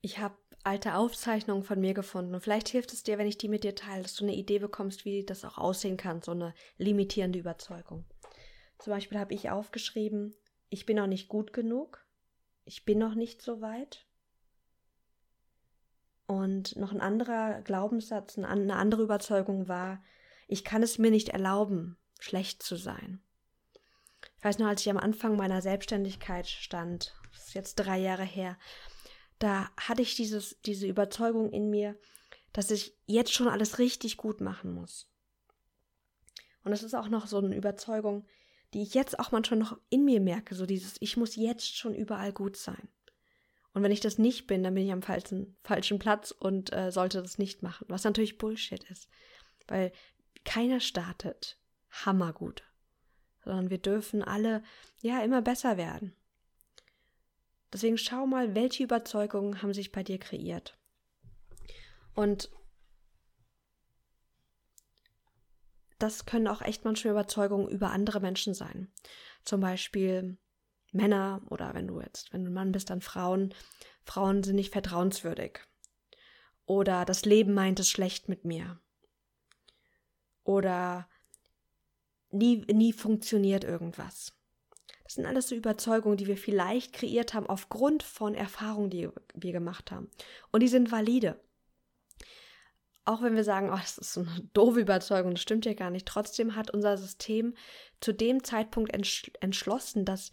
Ich 0.00 0.18
habe 0.18 0.36
alte 0.62 0.94
Aufzeichnungen 0.94 1.62
von 1.62 1.80
mir 1.80 1.94
gefunden 1.94 2.34
und 2.34 2.40
vielleicht 2.42 2.68
hilft 2.68 2.92
es 2.92 3.02
dir, 3.02 3.18
wenn 3.18 3.26
ich 3.26 3.38
die 3.38 3.48
mit 3.48 3.64
dir 3.64 3.74
teile, 3.74 4.02
dass 4.02 4.14
du 4.14 4.24
eine 4.24 4.34
Idee 4.34 4.58
bekommst, 4.58 5.04
wie 5.04 5.24
das 5.24 5.44
auch 5.44 5.58
aussehen 5.58 5.96
kann, 5.96 6.22
so 6.22 6.32
eine 6.32 6.54
limitierende 6.76 7.38
Überzeugung. 7.38 8.04
Zum 8.78 8.92
Beispiel 8.92 9.18
habe 9.18 9.34
ich 9.34 9.50
aufgeschrieben, 9.50 10.34
ich 10.68 10.86
bin 10.86 10.96
noch 10.96 11.06
nicht 11.06 11.28
gut 11.28 11.52
genug, 11.52 12.04
ich 12.64 12.84
bin 12.84 12.98
noch 12.98 13.14
nicht 13.14 13.42
so 13.42 13.60
weit. 13.60 14.06
Und 16.26 16.76
noch 16.76 16.92
ein 16.92 17.00
anderer 17.00 17.60
Glaubenssatz, 17.62 18.38
eine 18.38 18.76
andere 18.76 19.02
Überzeugung 19.02 19.66
war, 19.66 20.02
ich 20.46 20.64
kann 20.64 20.82
es 20.82 20.98
mir 20.98 21.10
nicht 21.10 21.30
erlauben, 21.30 21.96
schlecht 22.20 22.62
zu 22.62 22.76
sein. 22.76 23.20
Ich 24.38 24.44
weiß 24.44 24.58
noch, 24.58 24.68
als 24.68 24.82
ich 24.82 24.90
am 24.90 24.96
Anfang 24.96 25.36
meiner 25.36 25.60
Selbstständigkeit 25.60 26.46
stand, 26.46 27.14
das 27.32 27.48
ist 27.48 27.54
jetzt 27.54 27.74
drei 27.76 27.98
Jahre 27.98 28.24
her, 28.24 28.56
da 29.40 29.70
hatte 29.76 30.02
ich 30.02 30.14
dieses, 30.14 30.60
diese 30.64 30.86
Überzeugung 30.86 31.50
in 31.50 31.70
mir, 31.70 31.98
dass 32.52 32.70
ich 32.70 32.94
jetzt 33.06 33.32
schon 33.32 33.48
alles 33.48 33.78
richtig 33.78 34.16
gut 34.16 34.40
machen 34.40 34.72
muss. 34.72 35.08
Und 36.62 36.70
das 36.70 36.82
ist 36.82 36.94
auch 36.94 37.08
noch 37.08 37.26
so 37.26 37.38
eine 37.38 37.56
Überzeugung, 37.56 38.26
die 38.74 38.82
ich 38.82 38.94
jetzt 38.94 39.18
auch 39.18 39.32
manchmal 39.32 39.58
noch 39.58 39.78
in 39.88 40.04
mir 40.04 40.20
merke, 40.20 40.54
so 40.54 40.66
dieses, 40.66 40.96
ich 41.00 41.16
muss 41.16 41.36
jetzt 41.36 41.76
schon 41.76 41.94
überall 41.94 42.32
gut 42.32 42.56
sein. 42.56 42.88
Und 43.72 43.82
wenn 43.82 43.92
ich 43.92 44.00
das 44.00 44.18
nicht 44.18 44.46
bin, 44.46 44.62
dann 44.62 44.74
bin 44.74 44.84
ich 44.84 44.92
am 44.92 45.02
falschen, 45.02 45.56
falschen 45.62 45.98
Platz 45.98 46.32
und 46.32 46.72
äh, 46.72 46.90
sollte 46.92 47.22
das 47.22 47.38
nicht 47.38 47.62
machen, 47.62 47.86
was 47.88 48.04
natürlich 48.04 48.36
Bullshit 48.36 48.84
ist. 48.90 49.08
Weil 49.68 49.92
keiner 50.44 50.80
startet 50.80 51.58
hammergut, 51.90 52.62
sondern 53.44 53.70
wir 53.70 53.78
dürfen 53.78 54.22
alle, 54.22 54.62
ja, 55.00 55.22
immer 55.22 55.40
besser 55.40 55.76
werden. 55.76 56.14
Deswegen 57.72 57.98
schau 57.98 58.26
mal, 58.26 58.54
welche 58.54 58.82
Überzeugungen 58.82 59.62
haben 59.62 59.72
sich 59.72 59.92
bei 59.92 60.02
dir 60.02 60.18
kreiert. 60.18 60.78
Und 62.14 62.50
das 65.98 66.26
können 66.26 66.48
auch 66.48 66.62
echt 66.62 66.84
manchmal 66.84 67.12
Überzeugungen 67.12 67.68
über 67.68 67.90
andere 67.90 68.20
Menschen 68.20 68.54
sein. 68.54 68.92
Zum 69.44 69.60
Beispiel 69.60 70.38
Männer 70.92 71.42
oder 71.50 71.74
wenn 71.74 71.86
du 71.86 72.00
jetzt, 72.00 72.32
wenn 72.32 72.44
du 72.44 72.50
ein 72.50 72.54
Mann 72.54 72.72
bist, 72.72 72.90
dann 72.90 73.00
Frauen. 73.00 73.54
Frauen 74.04 74.42
sind 74.42 74.56
nicht 74.56 74.72
vertrauenswürdig. 74.72 75.60
Oder 76.66 77.04
das 77.04 77.24
Leben 77.24 77.54
meint 77.54 77.78
es 77.80 77.90
schlecht 77.90 78.28
mit 78.28 78.44
mir. 78.44 78.80
Oder 80.42 81.08
nie, 82.30 82.64
nie 82.72 82.92
funktioniert 82.92 83.64
irgendwas. 83.64 84.39
Das 85.10 85.16
sind 85.16 85.26
alles 85.26 85.48
so 85.48 85.56
Überzeugungen, 85.56 86.18
die 86.18 86.28
wir 86.28 86.36
vielleicht 86.36 86.92
kreiert 86.92 87.34
haben 87.34 87.48
aufgrund 87.48 88.04
von 88.04 88.36
Erfahrungen, 88.36 88.90
die 88.90 89.08
wir 89.34 89.50
gemacht 89.50 89.90
haben. 89.90 90.08
Und 90.52 90.60
die 90.60 90.68
sind 90.68 90.92
valide. 90.92 91.40
Auch 93.04 93.20
wenn 93.20 93.34
wir 93.34 93.42
sagen, 93.42 93.70
oh, 93.70 93.76
das 93.76 93.98
ist 93.98 94.12
so 94.12 94.20
eine 94.20 94.40
doofe 94.52 94.78
Überzeugung, 94.78 95.32
das 95.32 95.42
stimmt 95.42 95.66
ja 95.66 95.74
gar 95.74 95.90
nicht. 95.90 96.06
Trotzdem 96.06 96.54
hat 96.54 96.70
unser 96.70 96.96
System 96.96 97.54
zu 98.00 98.14
dem 98.14 98.44
Zeitpunkt 98.44 98.94
entschlossen, 98.94 100.04
dass 100.04 100.30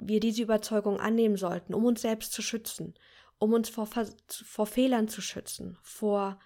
wir 0.00 0.18
diese 0.18 0.42
Überzeugung 0.42 0.98
annehmen 0.98 1.36
sollten, 1.36 1.72
um 1.72 1.84
uns 1.84 2.02
selbst 2.02 2.32
zu 2.32 2.42
schützen, 2.42 2.94
um 3.38 3.52
uns 3.52 3.68
vor, 3.68 3.88
vor 4.26 4.66
Fehlern 4.66 5.06
zu 5.06 5.20
schützen, 5.20 5.78
vor 5.82 6.40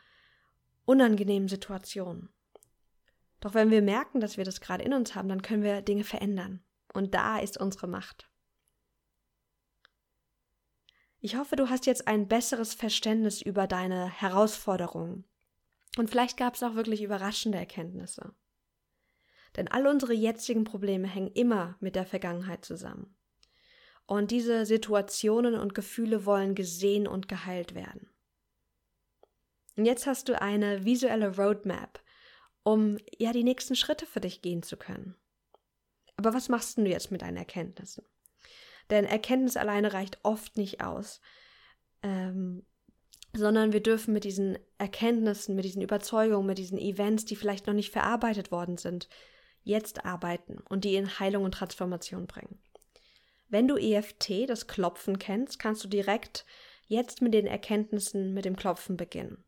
unangenehmen 0.85 1.49
Situationen. 1.49 2.29
Doch 3.41 3.55
wenn 3.55 3.71
wir 3.71 3.81
merken, 3.81 4.21
dass 4.21 4.37
wir 4.37 4.45
das 4.45 4.61
gerade 4.61 4.85
in 4.85 4.93
uns 4.93 5.15
haben, 5.15 5.31
dann 5.31 5.41
können 5.41 5.63
wir 5.63 5.81
Dinge 5.81 6.05
verändern. 6.05 6.63
Und 6.93 7.15
da 7.15 7.39
ist 7.39 7.59
unsere 7.59 7.87
Macht. 7.87 8.31
Ich 11.21 11.37
hoffe, 11.37 11.57
du 11.57 11.69
hast 11.69 11.87
jetzt 11.87 12.07
ein 12.07 12.29
besseres 12.29 12.75
Verständnis 12.75 13.43
über 13.43 13.67
deine 13.67 14.09
Herausforderungen. 14.09 15.25
Und 15.97 16.11
vielleicht 16.11 16.37
gab 16.37 16.55
es 16.55 16.63
auch 16.63 16.75
wirklich 16.75 17.03
überraschende 17.03 17.59
Erkenntnisse. 17.59 18.35
Denn 19.57 19.69
all 19.69 19.87
unsere 19.87 20.13
jetzigen 20.13 20.65
Probleme 20.65 21.09
hängen 21.09 21.33
immer 21.33 21.77
mit 21.81 21.97
der 21.97 22.07
Vergangenheit 22.07 22.65
zusammen. 22.65 23.17
Und 24.07 24.31
diese 24.31 24.65
Situationen 24.65 25.55
und 25.55 25.75
Gefühle 25.75 26.25
wollen 26.25 26.55
gesehen 26.55 27.09
und 27.09 27.29
geheilt 27.29 27.75
werden. 27.75 28.09
Und 29.77 29.87
jetzt 29.87 30.07
hast 30.07 30.29
du 30.29 30.41
eine 30.41 30.85
visuelle 30.85 31.37
Roadmap, 31.37 32.03
um 32.63 32.99
ja 33.19 33.33
die 33.33 33.45
nächsten 33.45 33.77
Schritte 33.77 34.07
für 34.07 34.21
dich 34.21 34.41
gehen 34.41 34.63
zu 34.63 34.77
können. 34.77 35.15
Aber 36.19 36.35
was 36.35 36.49
machst 36.49 36.77
du 36.77 36.83
jetzt 36.83 37.13
mit 37.13 37.23
deinen 37.23 37.37
Erkenntnissen? 37.37 38.05
Denn 38.91 39.05
Erkenntnis 39.05 39.57
alleine 39.57 39.93
reicht 39.93 40.19
oft 40.25 40.57
nicht 40.57 40.83
aus, 40.83 41.21
ähm, 42.03 42.67
sondern 43.35 43.73
wir 43.73 43.83
dürfen 43.83 44.13
mit 44.13 44.25
diesen 44.25 44.59
Erkenntnissen, 44.79 45.55
mit 45.55 45.65
diesen 45.65 45.81
Überzeugungen, 45.81 46.47
mit 46.47 46.59
diesen 46.59 46.79
Events, 46.79 47.25
die 47.25 47.37
vielleicht 47.37 47.69
noch 47.69 47.75
nicht 47.75 47.93
verarbeitet 47.93 48.51
worden 48.51 48.79
sind, 48.79 49.09
jetzt 49.63 50.05
arbeiten 50.05 50.59
und 50.69 50.85
die 50.85 50.97
in 50.97 51.21
Heilung 51.21 51.45
und 51.45 51.53
Transformation 51.53 52.27
bringen. 52.27 52.59
Wenn 53.49 53.69
du 53.69 53.77
EFT, 53.77 54.49
das 54.49 54.67
Klopfen 54.67 55.21
kennst, 55.21 55.61
kannst 55.61 55.85
du 55.85 55.89
direkt 55.89 56.45
jetzt 56.87 57.23
mit 57.23 57.33
den 57.33 57.47
Erkenntnissen, 57.47 58.35
mit 58.35 58.45
dem 58.45 58.57
Klopfen 58.57 58.97
beginnen 58.97 59.45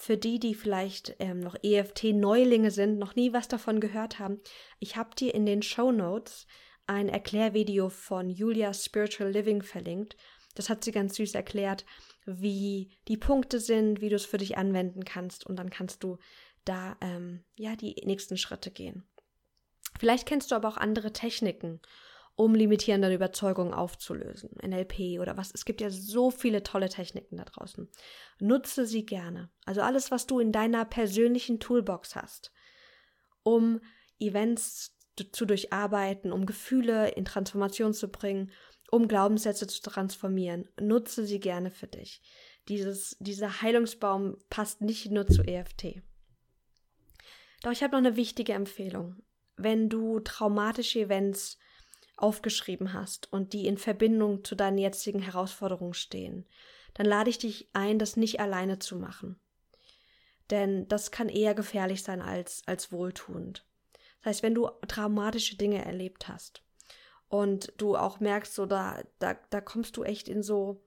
für 0.00 0.16
die, 0.16 0.38
die 0.38 0.54
vielleicht 0.54 1.14
ähm, 1.18 1.40
noch 1.40 1.56
EFT-Neulinge 1.62 2.70
sind, 2.70 2.98
noch 2.98 3.16
nie 3.16 3.34
was 3.34 3.48
davon 3.48 3.80
gehört 3.80 4.18
haben, 4.18 4.40
ich 4.78 4.96
habe 4.96 5.14
dir 5.14 5.34
in 5.34 5.44
den 5.44 5.60
Show 5.60 5.92
Notes 5.92 6.46
ein 6.86 7.10
Erklärvideo 7.10 7.90
von 7.90 8.30
Julia 8.30 8.72
Spiritual 8.72 9.30
Living 9.30 9.60
verlinkt. 9.60 10.16
Das 10.54 10.70
hat 10.70 10.84
sie 10.84 10.90
ganz 10.90 11.16
süß 11.16 11.34
erklärt, 11.34 11.84
wie 12.24 12.96
die 13.08 13.18
Punkte 13.18 13.60
sind, 13.60 14.00
wie 14.00 14.08
du 14.08 14.16
es 14.16 14.24
für 14.24 14.38
dich 14.38 14.56
anwenden 14.56 15.04
kannst 15.04 15.46
und 15.46 15.56
dann 15.56 15.68
kannst 15.68 16.02
du 16.02 16.16
da 16.64 16.96
ähm, 17.02 17.44
ja 17.56 17.76
die 17.76 17.94
nächsten 18.06 18.38
Schritte 18.38 18.70
gehen. 18.70 19.06
Vielleicht 19.98 20.26
kennst 20.26 20.50
du 20.50 20.54
aber 20.54 20.68
auch 20.68 20.78
andere 20.78 21.12
Techniken 21.12 21.82
um 22.40 22.54
limitierende 22.54 23.12
Überzeugungen 23.12 23.74
aufzulösen. 23.74 24.48
NLP 24.66 25.20
oder 25.20 25.36
was. 25.36 25.50
Es 25.52 25.66
gibt 25.66 25.82
ja 25.82 25.90
so 25.90 26.30
viele 26.30 26.62
tolle 26.62 26.88
Techniken 26.88 27.36
da 27.36 27.44
draußen. 27.44 27.86
Nutze 28.38 28.86
sie 28.86 29.04
gerne. 29.04 29.50
Also 29.66 29.82
alles, 29.82 30.10
was 30.10 30.26
du 30.26 30.40
in 30.40 30.50
deiner 30.50 30.86
persönlichen 30.86 31.60
Toolbox 31.60 32.16
hast, 32.16 32.50
um 33.42 33.82
Events 34.18 34.96
zu 35.32 35.44
durcharbeiten, 35.44 36.32
um 36.32 36.46
Gefühle 36.46 37.10
in 37.10 37.26
Transformation 37.26 37.92
zu 37.92 38.08
bringen, 38.08 38.52
um 38.90 39.06
Glaubenssätze 39.06 39.66
zu 39.66 39.82
transformieren. 39.82 40.66
Nutze 40.80 41.26
sie 41.26 41.40
gerne 41.40 41.70
für 41.70 41.88
dich. 41.88 42.22
Dieses, 42.68 43.18
dieser 43.20 43.60
Heilungsbaum 43.60 44.38
passt 44.48 44.80
nicht 44.80 45.10
nur 45.10 45.26
zu 45.26 45.42
EFT. 45.42 46.00
Doch 47.62 47.72
ich 47.72 47.82
habe 47.82 47.92
noch 47.92 47.98
eine 47.98 48.16
wichtige 48.16 48.54
Empfehlung. 48.54 49.16
Wenn 49.56 49.90
du 49.90 50.20
traumatische 50.20 51.00
Events 51.00 51.58
aufgeschrieben 52.22 52.92
hast 52.92 53.32
und 53.32 53.52
die 53.52 53.66
in 53.66 53.78
Verbindung 53.78 54.44
zu 54.44 54.54
deinen 54.54 54.78
jetzigen 54.78 55.20
Herausforderungen 55.20 55.94
stehen, 55.94 56.46
dann 56.94 57.06
lade 57.06 57.30
ich 57.30 57.38
dich 57.38 57.68
ein, 57.72 57.98
das 57.98 58.16
nicht 58.16 58.40
alleine 58.40 58.78
zu 58.78 58.96
machen. 58.96 59.38
Denn 60.50 60.88
das 60.88 61.10
kann 61.10 61.28
eher 61.28 61.54
gefährlich 61.54 62.02
sein 62.02 62.20
als, 62.20 62.62
als 62.66 62.92
wohltuend. 62.92 63.64
Das 64.18 64.30
heißt, 64.30 64.42
wenn 64.42 64.54
du 64.54 64.68
traumatische 64.88 65.56
Dinge 65.56 65.84
erlebt 65.84 66.28
hast 66.28 66.62
und 67.28 67.72
du 67.78 67.96
auch 67.96 68.20
merkst, 68.20 68.54
so 68.54 68.66
da, 68.66 69.02
da, 69.18 69.36
da 69.50 69.60
kommst 69.60 69.96
du 69.96 70.02
echt 70.02 70.28
in 70.28 70.42
so 70.42 70.82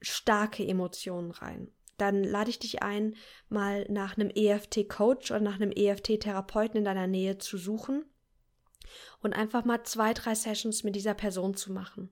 starke 0.00 0.66
Emotionen 0.66 1.30
rein, 1.30 1.70
dann 1.96 2.24
lade 2.24 2.50
ich 2.50 2.58
dich 2.58 2.82
ein, 2.82 3.14
mal 3.48 3.86
nach 3.88 4.16
einem 4.16 4.30
EFT-Coach 4.30 5.30
oder 5.30 5.40
nach 5.40 5.56
einem 5.56 5.70
EFT-Therapeuten 5.70 6.78
in 6.78 6.84
deiner 6.84 7.06
Nähe 7.06 7.38
zu 7.38 7.58
suchen 7.58 8.04
und 9.20 9.32
einfach 9.32 9.64
mal 9.64 9.82
zwei, 9.84 10.14
drei 10.14 10.34
Sessions 10.34 10.84
mit 10.84 10.96
dieser 10.96 11.14
Person 11.14 11.54
zu 11.54 11.72
machen. 11.72 12.10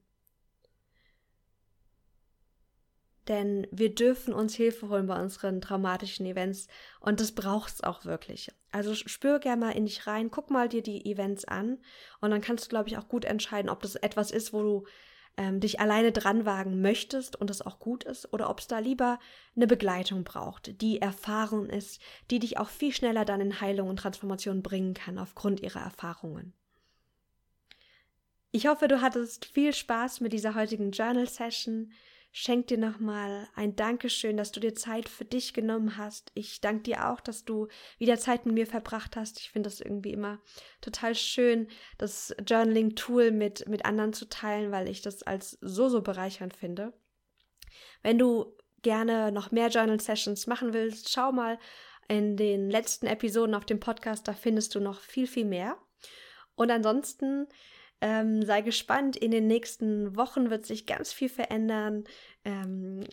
Denn 3.28 3.66
wir 3.70 3.94
dürfen 3.94 4.32
uns 4.32 4.54
Hilfe 4.54 4.88
holen 4.88 5.06
bei 5.06 5.20
unseren 5.20 5.60
traumatischen 5.60 6.24
Events 6.24 6.66
und 7.00 7.20
das 7.20 7.32
braucht 7.32 7.74
es 7.74 7.82
auch 7.82 8.06
wirklich. 8.06 8.50
Also 8.72 8.94
spür 8.94 9.38
gerne 9.38 9.66
mal 9.66 9.70
in 9.72 9.84
dich 9.84 10.06
rein, 10.06 10.30
guck 10.30 10.50
mal 10.50 10.68
dir 10.68 10.82
die 10.82 11.04
Events 11.04 11.44
an 11.44 11.78
und 12.20 12.30
dann 12.30 12.40
kannst 12.40 12.64
du, 12.64 12.68
glaube 12.70 12.88
ich, 12.88 12.96
auch 12.96 13.08
gut 13.08 13.26
entscheiden, 13.26 13.68
ob 13.68 13.82
das 13.82 13.96
etwas 13.96 14.30
ist, 14.30 14.54
wo 14.54 14.62
du 14.62 14.86
ähm, 15.36 15.60
dich 15.60 15.78
alleine 15.78 16.10
dran 16.10 16.46
wagen 16.46 16.80
möchtest 16.80 17.36
und 17.36 17.50
das 17.50 17.60
auch 17.60 17.78
gut 17.78 18.04
ist 18.04 18.32
oder 18.32 18.48
ob 18.48 18.60
es 18.60 18.66
da 18.66 18.78
lieber 18.78 19.18
eine 19.54 19.66
Begleitung 19.66 20.24
braucht, 20.24 20.80
die 20.80 21.00
erfahren 21.00 21.68
ist, 21.68 22.00
die 22.30 22.38
dich 22.38 22.58
auch 22.58 22.68
viel 22.68 22.92
schneller 22.92 23.26
dann 23.26 23.42
in 23.42 23.60
Heilung 23.60 23.90
und 23.90 23.98
Transformation 23.98 24.62
bringen 24.62 24.94
kann 24.94 25.18
aufgrund 25.18 25.60
ihrer 25.60 25.80
Erfahrungen. 25.80 26.54
Ich 28.50 28.66
hoffe, 28.66 28.88
du 28.88 29.02
hattest 29.02 29.44
viel 29.44 29.74
Spaß 29.74 30.20
mit 30.20 30.32
dieser 30.32 30.54
heutigen 30.54 30.90
Journal 30.90 31.28
Session. 31.28 31.92
Schenk 32.32 32.68
dir 32.68 32.78
nochmal 32.78 33.46
ein 33.54 33.76
Dankeschön, 33.76 34.38
dass 34.38 34.52
du 34.52 34.60
dir 34.60 34.74
Zeit 34.74 35.08
für 35.08 35.26
dich 35.26 35.52
genommen 35.52 35.98
hast. 35.98 36.30
Ich 36.34 36.60
danke 36.62 36.84
dir 36.84 37.10
auch, 37.10 37.20
dass 37.20 37.44
du 37.44 37.68
wieder 37.98 38.18
Zeit 38.18 38.46
mit 38.46 38.54
mir 38.54 38.66
verbracht 38.66 39.16
hast. 39.16 39.38
Ich 39.40 39.50
finde 39.50 39.68
das 39.68 39.80
irgendwie 39.80 40.12
immer 40.12 40.40
total 40.80 41.14
schön, 41.14 41.68
das 41.98 42.34
Journaling-Tool 42.46 43.32
mit, 43.32 43.68
mit 43.68 43.84
anderen 43.84 44.14
zu 44.14 44.28
teilen, 44.28 44.72
weil 44.72 44.88
ich 44.88 45.02
das 45.02 45.22
als 45.22 45.58
so, 45.60 45.90
so 45.90 46.00
bereichernd 46.00 46.54
finde. 46.54 46.94
Wenn 48.02 48.18
du 48.18 48.56
gerne 48.80 49.30
noch 49.30 49.50
mehr 49.50 49.68
Journal-Sessions 49.68 50.46
machen 50.46 50.72
willst, 50.72 51.12
schau 51.12 51.32
mal 51.32 51.58
in 52.08 52.38
den 52.38 52.70
letzten 52.70 53.06
Episoden 53.06 53.54
auf 53.54 53.66
dem 53.66 53.80
Podcast, 53.80 54.26
da 54.26 54.32
findest 54.32 54.74
du 54.74 54.80
noch 54.80 55.00
viel, 55.00 55.26
viel 55.26 55.44
mehr. 55.44 55.76
Und 56.54 56.70
ansonsten 56.70 57.46
ähm, 58.00 58.44
sei 58.44 58.62
gespannt, 58.62 59.16
in 59.16 59.30
den 59.30 59.46
nächsten 59.46 60.16
Wochen 60.16 60.50
wird 60.50 60.66
sich 60.66 60.86
ganz 60.86 61.12
viel 61.12 61.28
verändern. 61.28 62.04
Ähm, 62.44 63.04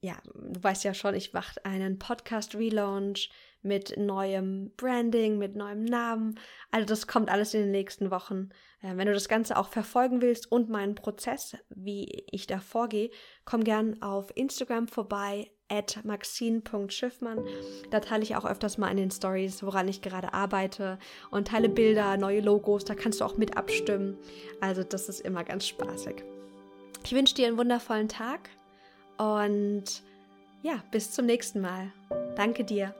ja, 0.00 0.16
du 0.34 0.62
weißt 0.62 0.84
ja 0.84 0.94
schon, 0.94 1.14
ich 1.14 1.32
mache 1.32 1.64
einen 1.64 1.98
Podcast-Relaunch 1.98 3.30
mit 3.62 3.96
neuem 3.96 4.72
Branding, 4.76 5.38
mit 5.38 5.56
neuem 5.56 5.84
Namen. 5.84 6.38
Also 6.70 6.86
das 6.86 7.08
kommt 7.08 7.30
alles 7.30 7.54
in 7.54 7.62
den 7.62 7.72
nächsten 7.72 8.10
Wochen. 8.10 8.50
Äh, 8.80 8.96
wenn 8.96 9.08
du 9.08 9.12
das 9.12 9.28
Ganze 9.28 9.56
auch 9.56 9.68
verfolgen 9.68 10.22
willst 10.22 10.50
und 10.50 10.68
meinen 10.68 10.94
Prozess, 10.94 11.56
wie 11.68 12.24
ich 12.30 12.46
da 12.46 12.60
vorgehe, 12.60 13.10
komm 13.44 13.64
gern 13.64 14.00
auf 14.00 14.30
Instagram 14.36 14.86
vorbei, 14.86 15.50
at 15.68 16.04
maxine.schiffmann. 16.04 17.44
Da 17.90 18.00
teile 18.00 18.22
ich 18.22 18.36
auch 18.36 18.44
öfters 18.44 18.78
mal 18.78 18.90
in 18.90 18.96
den 18.96 19.10
Stories, 19.10 19.62
woran 19.62 19.88
ich 19.88 20.02
gerade 20.02 20.32
arbeite 20.32 20.98
und 21.30 21.48
teile 21.48 21.68
Bilder, 21.68 22.16
neue 22.16 22.40
Logos, 22.40 22.84
da 22.84 22.94
kannst 22.94 23.20
du 23.20 23.24
auch 23.24 23.36
mit 23.36 23.56
abstimmen. 23.56 24.16
Also 24.60 24.82
das 24.82 25.08
ist 25.08 25.20
immer 25.20 25.44
ganz 25.44 25.66
spaßig. 25.66 26.24
Ich 27.04 27.12
wünsche 27.12 27.34
dir 27.34 27.46
einen 27.46 27.58
wundervollen 27.58 28.08
Tag 28.08 28.50
und 29.18 30.02
ja, 30.62 30.82
bis 30.90 31.12
zum 31.12 31.26
nächsten 31.26 31.60
Mal. 31.60 31.92
Danke 32.36 32.64
dir. 32.64 32.94